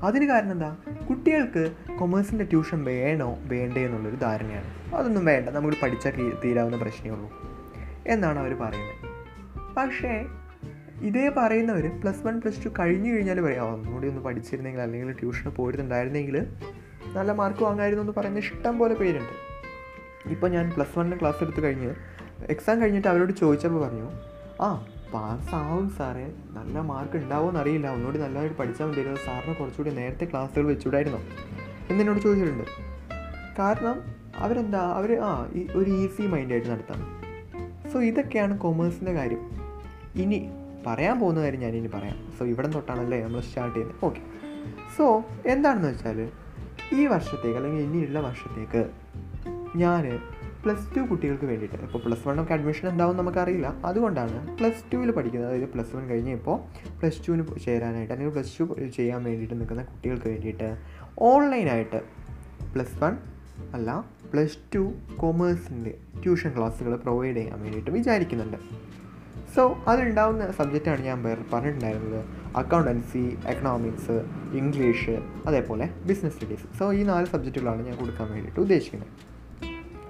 അതിന് 0.04 0.26
കാരണം 0.26 0.52
എന്താ? 0.52 0.78
കുട്ടികൾക്ക് 1.10 1.72
കൊമേഴ്സിന്റെ 2.00 2.46
ട്യൂഷൻ 2.46 2.84
വേണോ? 2.84 3.38
വേണ്ടേ 3.40 3.86
എന്നുള്ളൊരു 3.86 4.16
ധാരണയാണ്. 4.16 4.96
അതൊന്നും 4.96 5.26
വേണ്ട. 5.26 5.50
നമ്മൾ 5.50 5.74
പഠിച്ചാൽ 5.84 6.34
തീരാവുന്ന 6.46 6.78
പ്രശ്നമേ 6.78 7.10
ഉള്ളൂ. 7.10 7.32
എന്നാണ് 8.08 8.40
അവർ 8.40 8.54
പറയുന്നത്. 8.54 9.16
പക്ഷേ 9.76 10.26
ഇതേ 11.02 11.32
പറയുന്നവർ 11.38 12.02
പ്ലസ് 12.02 12.28
വൺ 12.28 12.40
പ്ലസ് 12.40 12.66
ടു 12.66 12.70
കഴിഞ്ഞു 12.80 13.14
കഴിഞ്ഞാൽ 13.14 13.42
പറയാം 13.42 13.74
ഒന്നുകൂടി 13.74 14.08
ഒന്ന് 14.08 14.22
പഠിച്ചിരുന്നെങ്കിൽ 14.22 14.82
അല്ലെങ്കിൽ 14.82 15.12
ട്യൂഷന് 15.12 15.52
പോയിരുന്നുണ്ടായിരുന്നെങ്കിൽ 15.52 16.48
നല്ല 17.16 17.32
മാർക്ക് 17.32 17.64
വാങ്ങായിരുന്നു 17.64 18.04
എന്ന് 18.04 18.14
പറയുന്ന 18.18 18.40
ഇഷ്ടം 18.40 18.78
പോലെ 18.78 18.94
പേരുണ്ട്. 18.94 19.45
ഇപ്പോൾ 20.32 20.50
ഞാൻ 20.50 20.72
പ്ലസ് 20.76 21.00
വണ്ണിന് 21.00 21.20
ക്ലാസ് 21.20 21.44
എടുത്ത് 21.44 21.64
കഴിഞ്ഞ് 21.64 21.94
എക്സാം 22.50 22.82
കഴിഞ്ഞിട്ട് 22.82 23.08
അവരോട് 23.08 23.32
ചോദിച്ചപ്പോൾ 23.32 23.88
പറഞ്ഞു 23.88 24.08
ആ 24.62 24.86
പാസ്സാവും 25.14 25.90
സാറേ 25.90 26.34
നല്ല 26.52 26.80
മാർക്ക് 26.80 27.18
ഉണ്ടാവുമെന്ന് 27.18 27.60
അറിയില്ല. 27.60 27.88
ഒന്നുകൂടി 27.90 28.20
നല്ലതായിട്ട് 28.20 28.58
പഠിച്ചാൽ 28.58 28.86
മതിയായിരുന്നു. 28.86 29.20
സാറിന് 29.26 29.56
കുറച്ചുകൂടി 29.56 29.90
നേരത്തെ 29.90 30.26
ക്ലാസ്സുകൾ 30.26 30.66
വെച്ചുകൂടായിരുന്നോ? 30.66 31.20
എന്നെന്നോട് 31.90 32.20
ചോദിച്ചിട്ടുണ്ട്. 32.20 32.64
കാരണം 33.60 34.04
അവരെന്താ 34.36 34.80
അവർ 34.80 35.20
ആ 35.20 35.48
ഒരു 35.76 35.90
ഈസി 35.90 36.22
മൈൻഡായിട്ട് 36.22 36.70
നടത്താം 36.70 37.02
സോ 37.94 38.02
ഇതൊക്കെയാണ് 38.02 38.58
കൊമേഴ്സിന്റെ 38.58 39.14
കാര്യം. 39.14 39.52
ഇനി 40.16 40.50
പറയാൻ 40.88 41.20
പോകുന്ന 41.20 41.42
കാര്യം 41.42 41.60
ഞാൻ 41.60 41.76
ഇനി 41.76 41.88
പറയാം. 41.88 42.18
സോ 42.40 42.46
ഇവിടെ 42.46 42.68
തൊട്ടാണല്ലേ 42.68 43.24
നമ്മൾ 43.24 43.40
സ്റ്റാർട്ട് 43.40 43.76
ചെയ്യുന്നത്. 43.76 44.06
ഓക്കെ 44.06 44.22
സോ 44.98 45.24
എന്താണെന്ന് 45.46 45.88
വെച്ചാൽ 45.88 46.30
ഈ 46.94 47.06
വർഷത്തേക്ക് 47.06 47.58
അല്ലെങ്കിൽ 47.58 47.82
ഇനിയുള്ള 47.82 48.20
വർഷത്തേക്ക് 48.20 49.05
ഞാൻ 49.76 50.06
പ്ലസ് 50.64 50.86
ടു 50.96 51.02
കുട്ടികൾക്ക് 51.02 51.46
വേണ്ടിയിട്ട്. 51.46 51.76
ഇപ്പോൾ 51.76 51.98
പ്ലസ് 51.98 52.28
വണ്ണൊക്കെ 52.28 52.54
അഡ്മിഷൻ 52.54 52.90
എന്താവും 52.90 53.18
നമുക്കറിയില്ല. 53.18 53.68
അതുകൊണ്ടാണ് 53.86 54.58
പ്ലസ് 54.58 54.84
ടുവിൽ 54.94 55.12
പഠിക്കുന്നത്. 55.12 55.50
അതായത് 55.50 55.70
പ്ലസ് 55.70 55.96
വൺ 55.96 56.10
കഴിഞ്ഞ് 56.10 56.32
ഇപ്പോൾ 56.32 56.58
പ്ലസ് 57.00 57.28
ടുവിന് 57.28 57.44
ചേരാനായിട്ട് 57.66 58.14
അല്ലെങ്കിൽ 58.14 58.36
പ്ലസ് 58.36 58.60
ടു 58.60 58.90
ചെയ്യാൻ 58.98 59.24
വേണ്ടിയിട്ട് 59.24 59.60
നിൽക്കുന്ന 59.60 59.84
കുട്ടികൾക്ക് 59.84 60.28
വേണ്ടിയിട്ട് 60.28 60.78
ഓൺലൈനായിട്ട് 61.20 62.02
പ്ലസ് 62.74 63.04
വൺ 63.04 63.18
അല്ല 63.74 64.06
പ്ലസ് 64.34 64.58
ടു 64.76 64.94
കൊമേഴ്സിന്റെ 65.18 65.98
ട്യൂഷൻ 66.24 66.52
ക്ലാസ്സുകൾ 66.58 66.96
പ്രൊവൈഡ് 66.96 67.38
ചെയ്യാൻ 67.38 67.62
വേണ്ടിയിട്ട് 67.62 67.92
വിചാരിക്കുന്നുണ്ട്. 67.92 68.58
സോ 69.56 69.78
അതുണ്ടാവുന്ന 69.88 70.52
സബ്ജക്റ്റാണ് 70.52 71.02
ഞാൻ 71.02 71.24
പറഞ്ഞിട്ടുണ്ടായിരുന്നത്. 71.24 72.26
അക്കൗണ്ടൻസി 72.56 73.38
എക്കണോമിക്സ് 73.48 74.18
ഇംഗ്ലീഷ് 74.58 75.16
അതേപോലെ 75.46 75.90
ബിസിനസ് 76.06 76.34
സ്റ്റഡീസ് 76.34 76.78
സോ 76.80 76.94
ഈ 76.94 77.04
നാല് 77.04 77.26
സബ്ജക്റ്റുകളാണ് 77.26 77.86
ഞാൻ 77.86 77.98
കൊടുക്കാൻ 77.98 78.32
വേണ്ടിയിട്ട് 78.32 78.60
ഉദ്ദേശിക്കുന്നത്. 78.60 79.35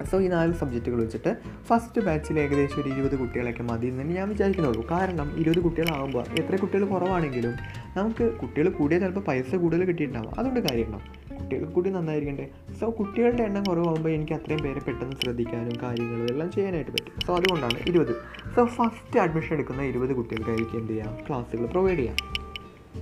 സോ 0.03 0.19
ഈ 0.19 0.27
നാല് 0.27 0.53
സബ്ജക്റ്റുകൾ 0.53 1.01
വെച്ചിട്ട് 1.01 1.37
ഫസ്റ്റ് 1.65 2.05
ബാച്ചിൽ 2.05 2.39
ഏകദേശം 2.39 2.81
ഒരു 2.81 2.89
ഇരുപത് 2.89 3.19
കുട്ടികളൊക്കെ 3.19 3.63
മതി 3.63 3.87
എന്ന് 3.87 4.03
ഞാൻ 4.03 4.29
വിചാരിക്കുന്നുള്ളൂ. 4.29 4.89
കാരണം 4.91 5.37
ഇരുപത് 5.37 5.59
കുട്ടികളാകുമ്പോൾ 5.59 6.23
എത്ര 6.39 6.55
കുട്ടികൾ 6.55 6.85
കുറവാണെങ്കിലും 6.85 7.53
നമുക്ക് 7.97 8.31
കുട്ടികൾ 8.31 8.69
കൂടിയ 8.69 8.99
ചിലപ്പോൾ 8.99 9.21
പൈസ 9.21 9.55
കൂടുതൽ 9.55 9.85
കിട്ടിയിട്ടുണ്ടാവും. 9.85 10.33
അതുകൊണ്ട് 10.39 10.59
കാര്യമുണ്ടാവും 10.59 11.39
കുട്ടികൾ 11.39 11.65
കൂടി 11.65 11.89
നന്നായിരിക്കണ്ടേ? 11.89 12.47
സോ 12.79 12.95
കുട്ടികളുടെ 12.99 13.43
എണ്ണം 13.43 13.63
കുറവാകുമ്പോൾ 13.63 14.09
എനിക്ക് 14.09 14.33
അത്രയും 14.33 14.59
പേരെ 14.59 14.79
പെട്ടെന്ന് 14.79 15.15
ശ്രദ്ധിക്കാനും 15.23 15.81
കാര്യങ്ങളും 15.81 16.23
എല്ലാം 16.23 16.51
ചെയ്യാനായിട്ട് 16.51 16.91
പറ്റും. 16.91 17.21
സോ 17.27 17.35
അതുകൊണ്ടാണ് 17.35 17.79
ഇരുപത്. 17.87 18.15
സോ 18.55 18.65
ഫസ്റ്റ് 18.65 19.19
അഡ്മിഷൻ 19.19 19.53
എടുക്കുന്ന 19.53 19.81
ഇരുപത് 19.81 20.13
കുട്ടികൾക്കായിരിക്കും 20.13 20.79
എന്ത് 20.79 20.91
ചെയ്യാം? 20.91 21.17
ക്ലാസ്സുകൾ 21.29 21.65
പ്രൊവൈഡ് 21.65 21.99
ചെയ്യാം. 21.99 22.15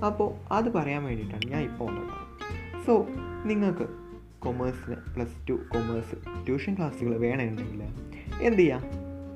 അപ്പോൾ 0.06 0.54
അത് 0.54 0.72
പറയാൻ 0.72 1.04
വേണ്ടിയിട്ടാണ് 1.04 1.50
ഞാൻ 1.50 1.62
ഇപ്പോൾ 1.62 1.84
വന്നത്. 1.84 2.84
സോ 2.86 3.06
നിങ്ങൾക്ക് 3.44 4.03
കൊമേഴ്സിന് 4.44 4.96
പ്ലസ് 5.14 5.48
ടു 5.48 5.52
കൊമേഴ്സ് 5.52 6.46
ട്യൂഷൻ 6.46 6.74
ക്ലാസ്സുകൾ 6.74 7.16
വേണമെന്നുണ്ടെങ്കിൽ 7.16 7.82
എന്ത് 8.42 8.58
ചെയ്യാം? 8.58 8.82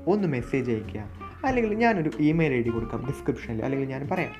ഒന്ന് 0.06 0.28
മെസ്സേജ് 0.28 0.70
അയയ്ക്കുക. 0.70 1.28
അല്ലെങ്കിൽ 1.44 1.74
ഞാനൊരു 1.74 2.10
ഇമെയിൽ 2.18 2.52
ഐ 2.52 2.62
ഡി 2.62 2.68
കൊടുക്കാം 2.68 3.06
ഡിസ്ക്രിപ്ഷനിൽ 3.06 3.64
അല്ലെങ്കിൽ 3.64 3.88
ഞാൻ 3.88 4.08
പറയാം 4.10 4.32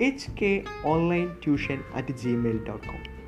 H 0.00 0.30
K 0.42 0.62
online 0.84 1.28
tuition 1.44 1.78
at 1.94 2.12
Gmail 2.12 2.66
dot 2.68 2.86
com 2.86 3.22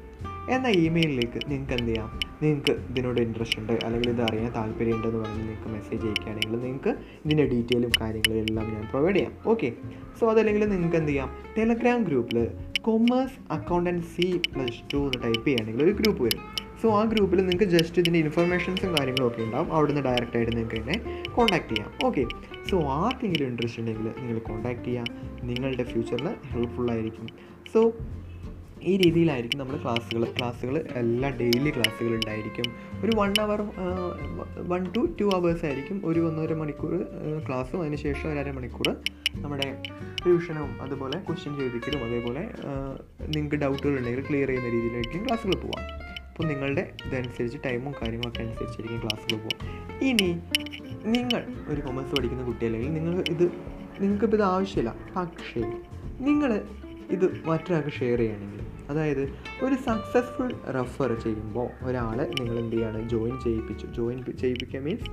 എന്ന 0.50 0.68
ഇമെയിലിലേക്ക് 0.68 1.50
നിങ്ങൾക്ക് 1.50 1.72
എന്ത് 1.72 1.92
ചെയ്യാം? 1.92 2.20
നിങ്ങൾക്ക് 2.42 2.70
ഇതിനോട് 2.70 3.20
ഇൻട്രസ്റ്റ് 3.20 3.58
ഉണ്ട് 3.58 3.72
അല്ലെങ്കിൽ 3.84 4.10
ഇത് 4.10 4.22
അറിയാൻ 4.22 4.52
താല്പര്യമുണ്ടെന്ന് 4.52 5.18
പറഞ്ഞ് 5.18 5.38
നിങ്ങൾക്ക് 5.38 5.68
മെസ്സേജ് 5.68 6.06
അയക്കുകയാണെങ്കിൽ 6.06 6.60
നിങ്ങൾക്ക് 6.60 6.88
ഇതിന്റെ 7.24 7.46
ഡീറ്റെയിലും 7.46 7.90
കാര്യങ്ങളും 8.00 8.38
എല്ലാം 8.38 8.74
ഞാൻ 8.74 8.86
പ്രൊവൈഡ് 8.90 9.16
ചെയ്യാം. 9.16 9.32
ഓക്കെ 9.46 9.72
സോ 10.20 10.30
അതല്ലെങ്കിൽ 10.30 10.68
നിങ്ങൾക്ക് 10.68 10.96
എന്ത് 10.96 11.08
ചെയ്യാം? 11.08 11.36
ടെലഗ്രാം 11.58 12.04
ഗ്രൂപ്പിൽ 12.04 12.48
കൊമേഴ്സ് 12.80 13.52
അക്കൗണ്ടൻസി 13.52 14.40
പ്ലസ് 14.52 14.92
ടു 14.92 14.96
എന്ന് 14.96 15.22
ടൈപ്പ് 15.24 15.46
ചെയ്യുകയാണെങ്കിൽ 15.46 15.84
ഒരു 15.84 15.90
ഗ്രൂപ്പ് 15.90 16.22
വരും. 16.22 16.53
സോ 16.84 17.00
ആ 17.00 17.04
ഗ്രൂപ്പിൽ 17.04 17.46
നിങ്ങൾക്ക് 17.46 17.64
ജസ്റ്റ് 17.64 17.98
ഇതിന്റെ 17.98 18.18
ഇൻഫർമേഷൻസും 18.18 18.90
കാര്യങ്ങളും 18.92 19.26
ഒക്കെ 19.26 19.42
ഉണ്ടാവും. 19.42 19.72
അവിടുന്ന് 19.74 20.00
ഡയറക്റ്റ് 20.00 20.36
ആയിട്ട് 20.36 20.56
നിങ്ങൾക്ക് 20.56 20.76
എന്നെ 20.76 21.24
കോൺടാക്ട് 21.36 21.68
ചെയ്യാം. 21.68 22.06
ഓക്കെ 22.06 22.24
സോ 22.70 22.82
ആർക്കെങ്കിലും 22.82 23.46
ഇൻട്രസ്റ്റ് 23.46 23.80
ഉണ്ടെങ്കിൽ 23.80 24.08
നിങ്ങൾ 24.18 24.38
കോൺടാക്ട് 24.38 24.84
ചെയ്യാം 24.84 25.06
നിങ്ങളുടെ 25.42 25.82
ഫ്യൂച്ചറിൽ 25.82 26.28
ഹെൽപ്ഫുള്ളായിരിക്കും 26.50 27.26
സോ 27.74 27.92
ഈ 28.82 28.96
രീതിയിലായിരിക്കും 28.96 29.58
നമ്മൾ 29.60 29.76
ക്ലാസ്സുകൾ 29.82 30.24
ക്ലാസ്സുകൾ 30.24 30.88
എല്ലാ 30.94 31.28
ഡെയിലി 31.30 31.70
ക്ലാസ്സുകൾ 31.70 32.14
ഉണ്ടായിരിക്കും. 32.14 32.64
ഒരു 33.04 33.12
one 33.16 33.34
hour 33.40 33.62
one 34.68 34.92
two 34.96 35.16
two 35.20 35.30
hours 35.34 35.64
ആയിരിക്കും. 35.64 36.02
ഒരു 36.04 36.20
ഒന്നര 36.20 36.54
മണിക്കൂർ 36.54 37.02
ക്ലാസ്സും 37.48 37.80
അതിനുശേഷം 37.80 38.42
ഒരു 38.42 38.50
മണിക്കൂർ 38.50 38.96
നമ്മുടെ 39.34 39.82
ട്യൂഷനും 40.24 40.82
അതുപോലെ 40.82 41.18
ക്വസ്റ്റ്യൻ 41.18 41.56
ചോദിക്കലും 41.56 42.04
അതേപോലെ 42.04 42.44
നിങ്ങൾക്ക് 43.26 43.56
ഡൗട്ടുകൾ 43.56 43.98
ഉണ്ടെങ്കിൽ 43.98 44.24
ക്ലിയർ 44.28 44.48
ചെയ്യുന്ന 44.48 44.70
രീതിയിലായിരിക്കും 44.70 45.26
ക്ലാസ്സുകൾ 45.26 45.54
പോവാം 45.54 46.03
അപ്പോൾ 46.34 46.48
നിങ്ങളുടെ 46.48 46.92
ഇതനുസരിച്ച് 47.04 47.58
ടൈമും 47.66 47.92
കാര്യങ്ങളൊക്കെ 47.92 48.40
അനുസരിച്ചായിരിക്കും 48.40 48.98
ക്ലാസ്സുകൾ 48.98 49.38
പോകാം 49.38 50.04
ഇനി 50.04 50.38
നിങ്ങൾ 51.04 51.44
ഒരു 51.68 51.80
കൊമേഴ്സ് 51.80 52.14
പഠിക്കുന്ന 52.14 52.42
കുട്ടി 52.42 52.66
അല്ലെങ്കിൽ 52.66 52.94
നിങ്ങൾ 52.94 53.24
ഇത് 53.28 53.52
നിങ്ങൾക്കിപ്പോൾ 54.00 54.36
ഇത് 54.36 54.42
ആവശ്യമില്ല. 54.42 54.94
പക്ഷേ 55.16 55.60
നിങ്ങൾ 56.20 56.64
ഇത് 57.10 57.44
മറ്റൊരാൾക്ക് 57.46 57.88
ഷെയർ 57.88 58.18
ചെയ്യുകയാണെങ്കിൽ 58.18 58.66
അതായത് 58.88 59.22
ഒരു 59.62 59.74
സക്സസ്ഫുൾ 59.74 60.54
റെഫർ 60.54 61.20
ചെയ്യുമ്പോൾ 61.20 61.68
ഒരാളെ 61.82 62.24
നിങ്ങൾ 62.40 62.58
എന്ത് 62.58 62.76
ചെയ്യാണ്? 62.76 63.08
ജോയിൻ 63.08 63.40
ചെയ്യിപ്പിച്ചു. 63.40 63.86
ജോയിൻ 63.86 64.24
ചെയ്യിപ്പിക്കുക 64.24 64.80
മീൻസ് 64.80 65.10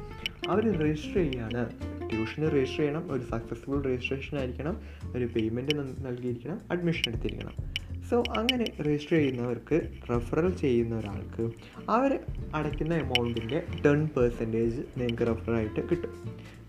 അവർ 0.50 0.82
രജിസ്റ്റർ 0.82 1.13
ചെയ്യാണ് 1.13 1.72
ട്യൂഷന് 2.10 2.46
രജിസ്റ്റർ 2.46 2.78
ചെയ്യണം. 2.78 3.12
ഒരു 3.12 3.22
സക്സസ്ഫുൾ 3.22 3.84
രജിസ്ട്രേഷൻ 3.84 4.38
ആയിരിക്കണം. 4.38 4.78
ഒരു 5.16 5.25
പേയ്മെന്റ് 5.25 5.75
നൽകിയിരിക്കണം. 6.08 6.62
അഡ്മിഷൻ 6.72 7.04
എടുത്തിരിക്കണം. 7.08 7.80
സോ 8.12 8.24
അങ്ങനെ 8.38 8.65
രജിസ്റ്റർ 8.82 9.18
ചെയ്യുന്നവർക്ക് 9.18 9.82
റെഫറൽ 10.10 10.50
ചെയ്യുന്ന 10.50 10.96
ഒരാൾക്ക് 10.96 11.51
അവർ 11.89 12.20
അടയ്ക്കുന്ന 12.56 12.94
എമൗണ്ടിന്റെ 12.94 13.63
ടെൻ 13.86 14.10
പെർസെന്റേജ് 14.18 14.82
നിങ്ങൾക്ക് 14.98 15.27
റെഫറായിട്ട് 15.27 15.89
കിട്ടും. 15.89 16.10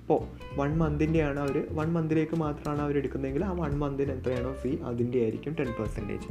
ഇപ്പോൾ 0.00 0.20
വൺ 0.56 0.78
മന്തിന്റെയാണ് 0.78 1.40
അവർ 1.40 1.66
വൺ 1.72 1.92
മന്തിലേക്ക് 1.92 2.36
മാത്രമാണ് 2.36 2.82
അവർ 2.82 2.96
എടുക്കുന്നതെങ്കിൽ 2.96 3.44
ആ 3.44 3.52
വൺ 3.52 3.78
മന്തിന് 3.78 4.12
എത്രയാണോ 4.12 4.52
ഫീ 4.52 4.76
അതിന്റെ 4.76 5.18
ആയിരിക്കും 5.18 5.56
ടെൻ 5.58 5.66
പെർസെന്റേജ് 5.66 6.28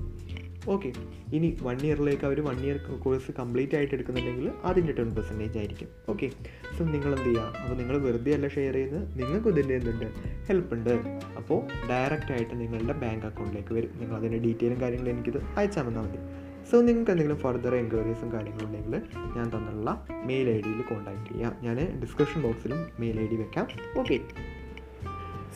ഓക്കെ 0.67 0.89
ഇനി 1.33 1.57
വൺ 1.61 1.77
ഇയറിലേക്ക് 1.85 2.25
അവർ 2.25 2.39
വൺ 2.41 2.57
ഇയർ 2.65 2.77
കോഴ്സ് 3.03 3.31
കംപ്ലീറ്റ് 3.39 3.75
ആയിട്ട് 3.75 3.93
എടുക്കുന്നുണ്ടെങ്കിൽ 3.93 4.51
അതിന്റെ 4.63 4.93
ടെൻ 4.93 5.15
പെർസെന്റേജ് 5.15 5.57
ആയിരിക്കും. 5.57 5.87
ഓക്കെ 6.09 6.29
സോ 6.75 6.85
നിങ്ങൾ 6.85 7.11
എന്ത് 7.17 7.29
ചെയ്യുക 7.29 7.61
അപ്പോൾ 7.61 7.75
നിങ്ങൾ 7.75 7.97
വെറുതെ 7.97 8.33
അല്ല 8.33 8.47
ഷെയർ 8.47 8.73
ചെയ്യുന്നത് 8.73 9.19
നിങ്ങൾക്ക് 9.21 9.49
ഇതിന്റെ 9.49 9.75
എന്തുണ്ട്? 9.75 10.05
ഹെൽപ്പ് 10.49 10.73
ഉണ്ട്. 10.75 10.93
അപ്പോൾ 11.37 11.59
ഡയറക്റ്റ് 11.89 12.31
ആയിട്ട് 12.31 12.53
നിങ്ങളുടെ 12.61 12.93
ബാങ്ക് 12.93 13.25
അക്കൗണ്ടിലേക്ക് 13.25 13.73
വരും. 13.73 13.91
നിങ്ങൾ 14.01 14.15
അതിന്റെ 14.15 14.37
ഡീറ്റെയിലും 14.37 14.81
കാര്യങ്ങളും 14.81 15.11
എനിക്കിത് 15.15 15.39
അയച്ചാൽ 15.57 15.85
വന്നാൽ 15.89 16.01
മതി. 16.01 16.21
സോ 16.71 16.81
നിങ്ങൾക്ക് 16.81 17.11
എന്തെങ്കിലും 17.11 17.39
ഫർദർ 17.45 17.75
എൻക്വയറീസും 17.75 18.33
കാര്യങ്ങളും 18.33 18.67
ഉണ്ടെങ്കിൽ 18.67 18.95
ഞാൻ 19.37 19.47
തന്നുള്ള 19.55 20.05
മെയിൽ 20.29 20.49
ഐ 20.49 20.61
ഡിയിൽ 20.61 20.81
കോൺടാക്ട് 20.81 21.33
ചെയ്യാം. 21.33 21.53
ഞാൻ 21.67 21.77
ഡിസ്ക്രിപ്ഷൻ 22.03 22.41
ബോക്സിലും 22.41 22.85
മെയിൽ 23.03 23.19
ഐ 23.19 23.27
ഡി 23.27 23.35
വെക്കാം. 23.35 23.67
ഓക്കെ 24.01 24.17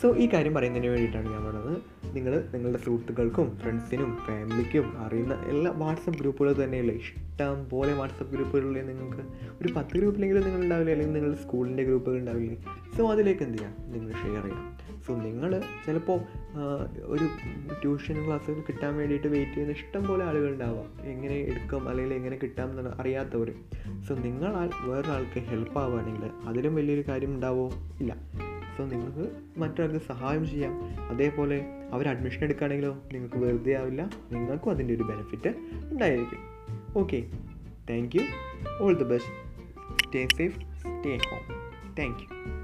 സോ 0.00 0.16
ഈ 0.22 0.28
കാര്യം 0.32 0.54
പറയുന്നതിന് 0.54 0.88
വേണ്ടിയിട്ടാണ് 0.92 1.28
ഞാൻ 1.34 1.44
പറഞ്ഞത്. 1.44 1.74
നിങ്ങൾ 2.16 2.48
നിങ്ങളുടെ 2.54 2.78
സുഹൃത്തുക്കൾക്കും 2.78 3.56
ഫ്രണ്ട്സിനും 3.56 4.16
ഫാമിലിക്കും 4.26 4.98
അറിയുന്ന 4.98 5.34
എല്ലാ 5.34 5.72
വാട്സപ്പ് 5.76 6.20
ഗ്രൂപ്പുകൾ 6.20 6.64
തന്നെയല്ലേ? 6.64 6.94
ഇഷ്ടം 6.94 7.68
പോലെ 7.68 7.92
വാട്സപ്പ് 7.92 8.32
ഗ്രൂപ്പുകളിൽ 8.32 8.86
നിങ്ങൾക്ക്. 8.86 9.22
ഒരു 9.62 9.72
പത്ത് 9.76 9.98
ഗ്രൂപ്പിലെങ്കിലും 9.98 10.44
നിങ്ങൾ 10.44 10.62
ഉണ്ടാവില്ലേ? 10.62 10.92
അല്ലെങ്കിൽ 10.92 11.14
നിങ്ങളുടെ 11.14 11.42
സ്കൂളിന്റെ 11.42 11.84
ഗ്രൂപ്പുകൾ 11.84 12.18
ഉണ്ടാവില്ലേ? 12.18 12.56
സോ 12.98 13.12
അതിലേക്ക് 13.12 13.42
എന്ത് 13.42 13.58
ചെയ്യാം? 13.58 13.74
നിങ്ങൾ 13.92 14.12
ഷെയർ 14.12 14.42
ചെയ്യാം. 14.42 14.76
സോ 15.06 15.14
നിങ്ങൾ 15.14 15.62
ചിലപ്പോൾ 15.86 16.20
ഒരു 17.02 17.24
ട്യൂഷൻ 17.82 18.26
ക്ലാസ്സുകൾ 18.26 18.60
കിട്ടാൻ 18.60 18.96
വേണ്ടിയിട്ട് 18.96 19.26
വെയിറ്റ് 19.26 19.52
ചെയ്യുന്ന 19.52 19.72
ഇഷ്ടം 19.72 20.06
പോലെ 20.06 20.24
ആളുകൾ 20.24 20.52
ഉണ്ടാവാം. 20.52 21.08
എങ്ങനെ 21.08 21.34
എടുക്കും? 21.34 21.88
അല്ലെങ്കിൽ 21.88 22.14
എങ്ങനെ 22.14 22.38
കിട്ടാം 22.42 22.78
എന്ന് 22.78 22.90
അറിയാത്തവർ. 23.00 23.52
സോ 24.08 24.14
നിങ്ങളാൽ 24.14 24.70
വേറൊരാൾക്ക് 24.84 25.40
ഹെൽപ്പ് 25.40 25.78
ആവുകയാണെങ്കിൽ 25.78 26.30
അതിലും 26.48 26.74
വലിയൊരു 26.74 27.04
കാര്യം 27.08 27.34
ഉണ്ടാവോ? 27.34 27.66
ഇല്ല. 28.00 28.16
സോ 28.76 28.86
നിങ്ങൾക്ക് 28.86 29.32
മറ്റൊരാൾക്ക് 29.56 30.06
സഹായം 30.06 30.46
ചെയ്യാം. 30.46 30.72
അതേപോലെ 31.08 31.64
അവർ 31.92 32.08
അഡ്മിഷൻ 32.08 32.44
എടുക്കുകയാണെങ്കിലോ 32.44 32.92
നിങ്ങൾക്ക് 33.12 33.36
വെറുതെ 33.36 33.72
ആവില്ല. 33.72 34.10
നിങ്ങൾക്കും 34.32 34.70
അതിന്റെ 34.70 34.94
ഒരു 34.94 35.02
ബെനിഫിറ്റ് 35.02 35.54
ഉണ്ടായിരിക്കും. 35.90 36.38
Okay 36.96 37.24
thank 37.90 38.16
you 38.16 38.22
all 38.80 38.94
the 38.94 39.04
best 39.04 39.32
stay 40.06 40.28
safe 40.36 40.60
stay 40.60 41.16
home 41.16 41.94
thank 41.98 42.20
you 42.20 42.55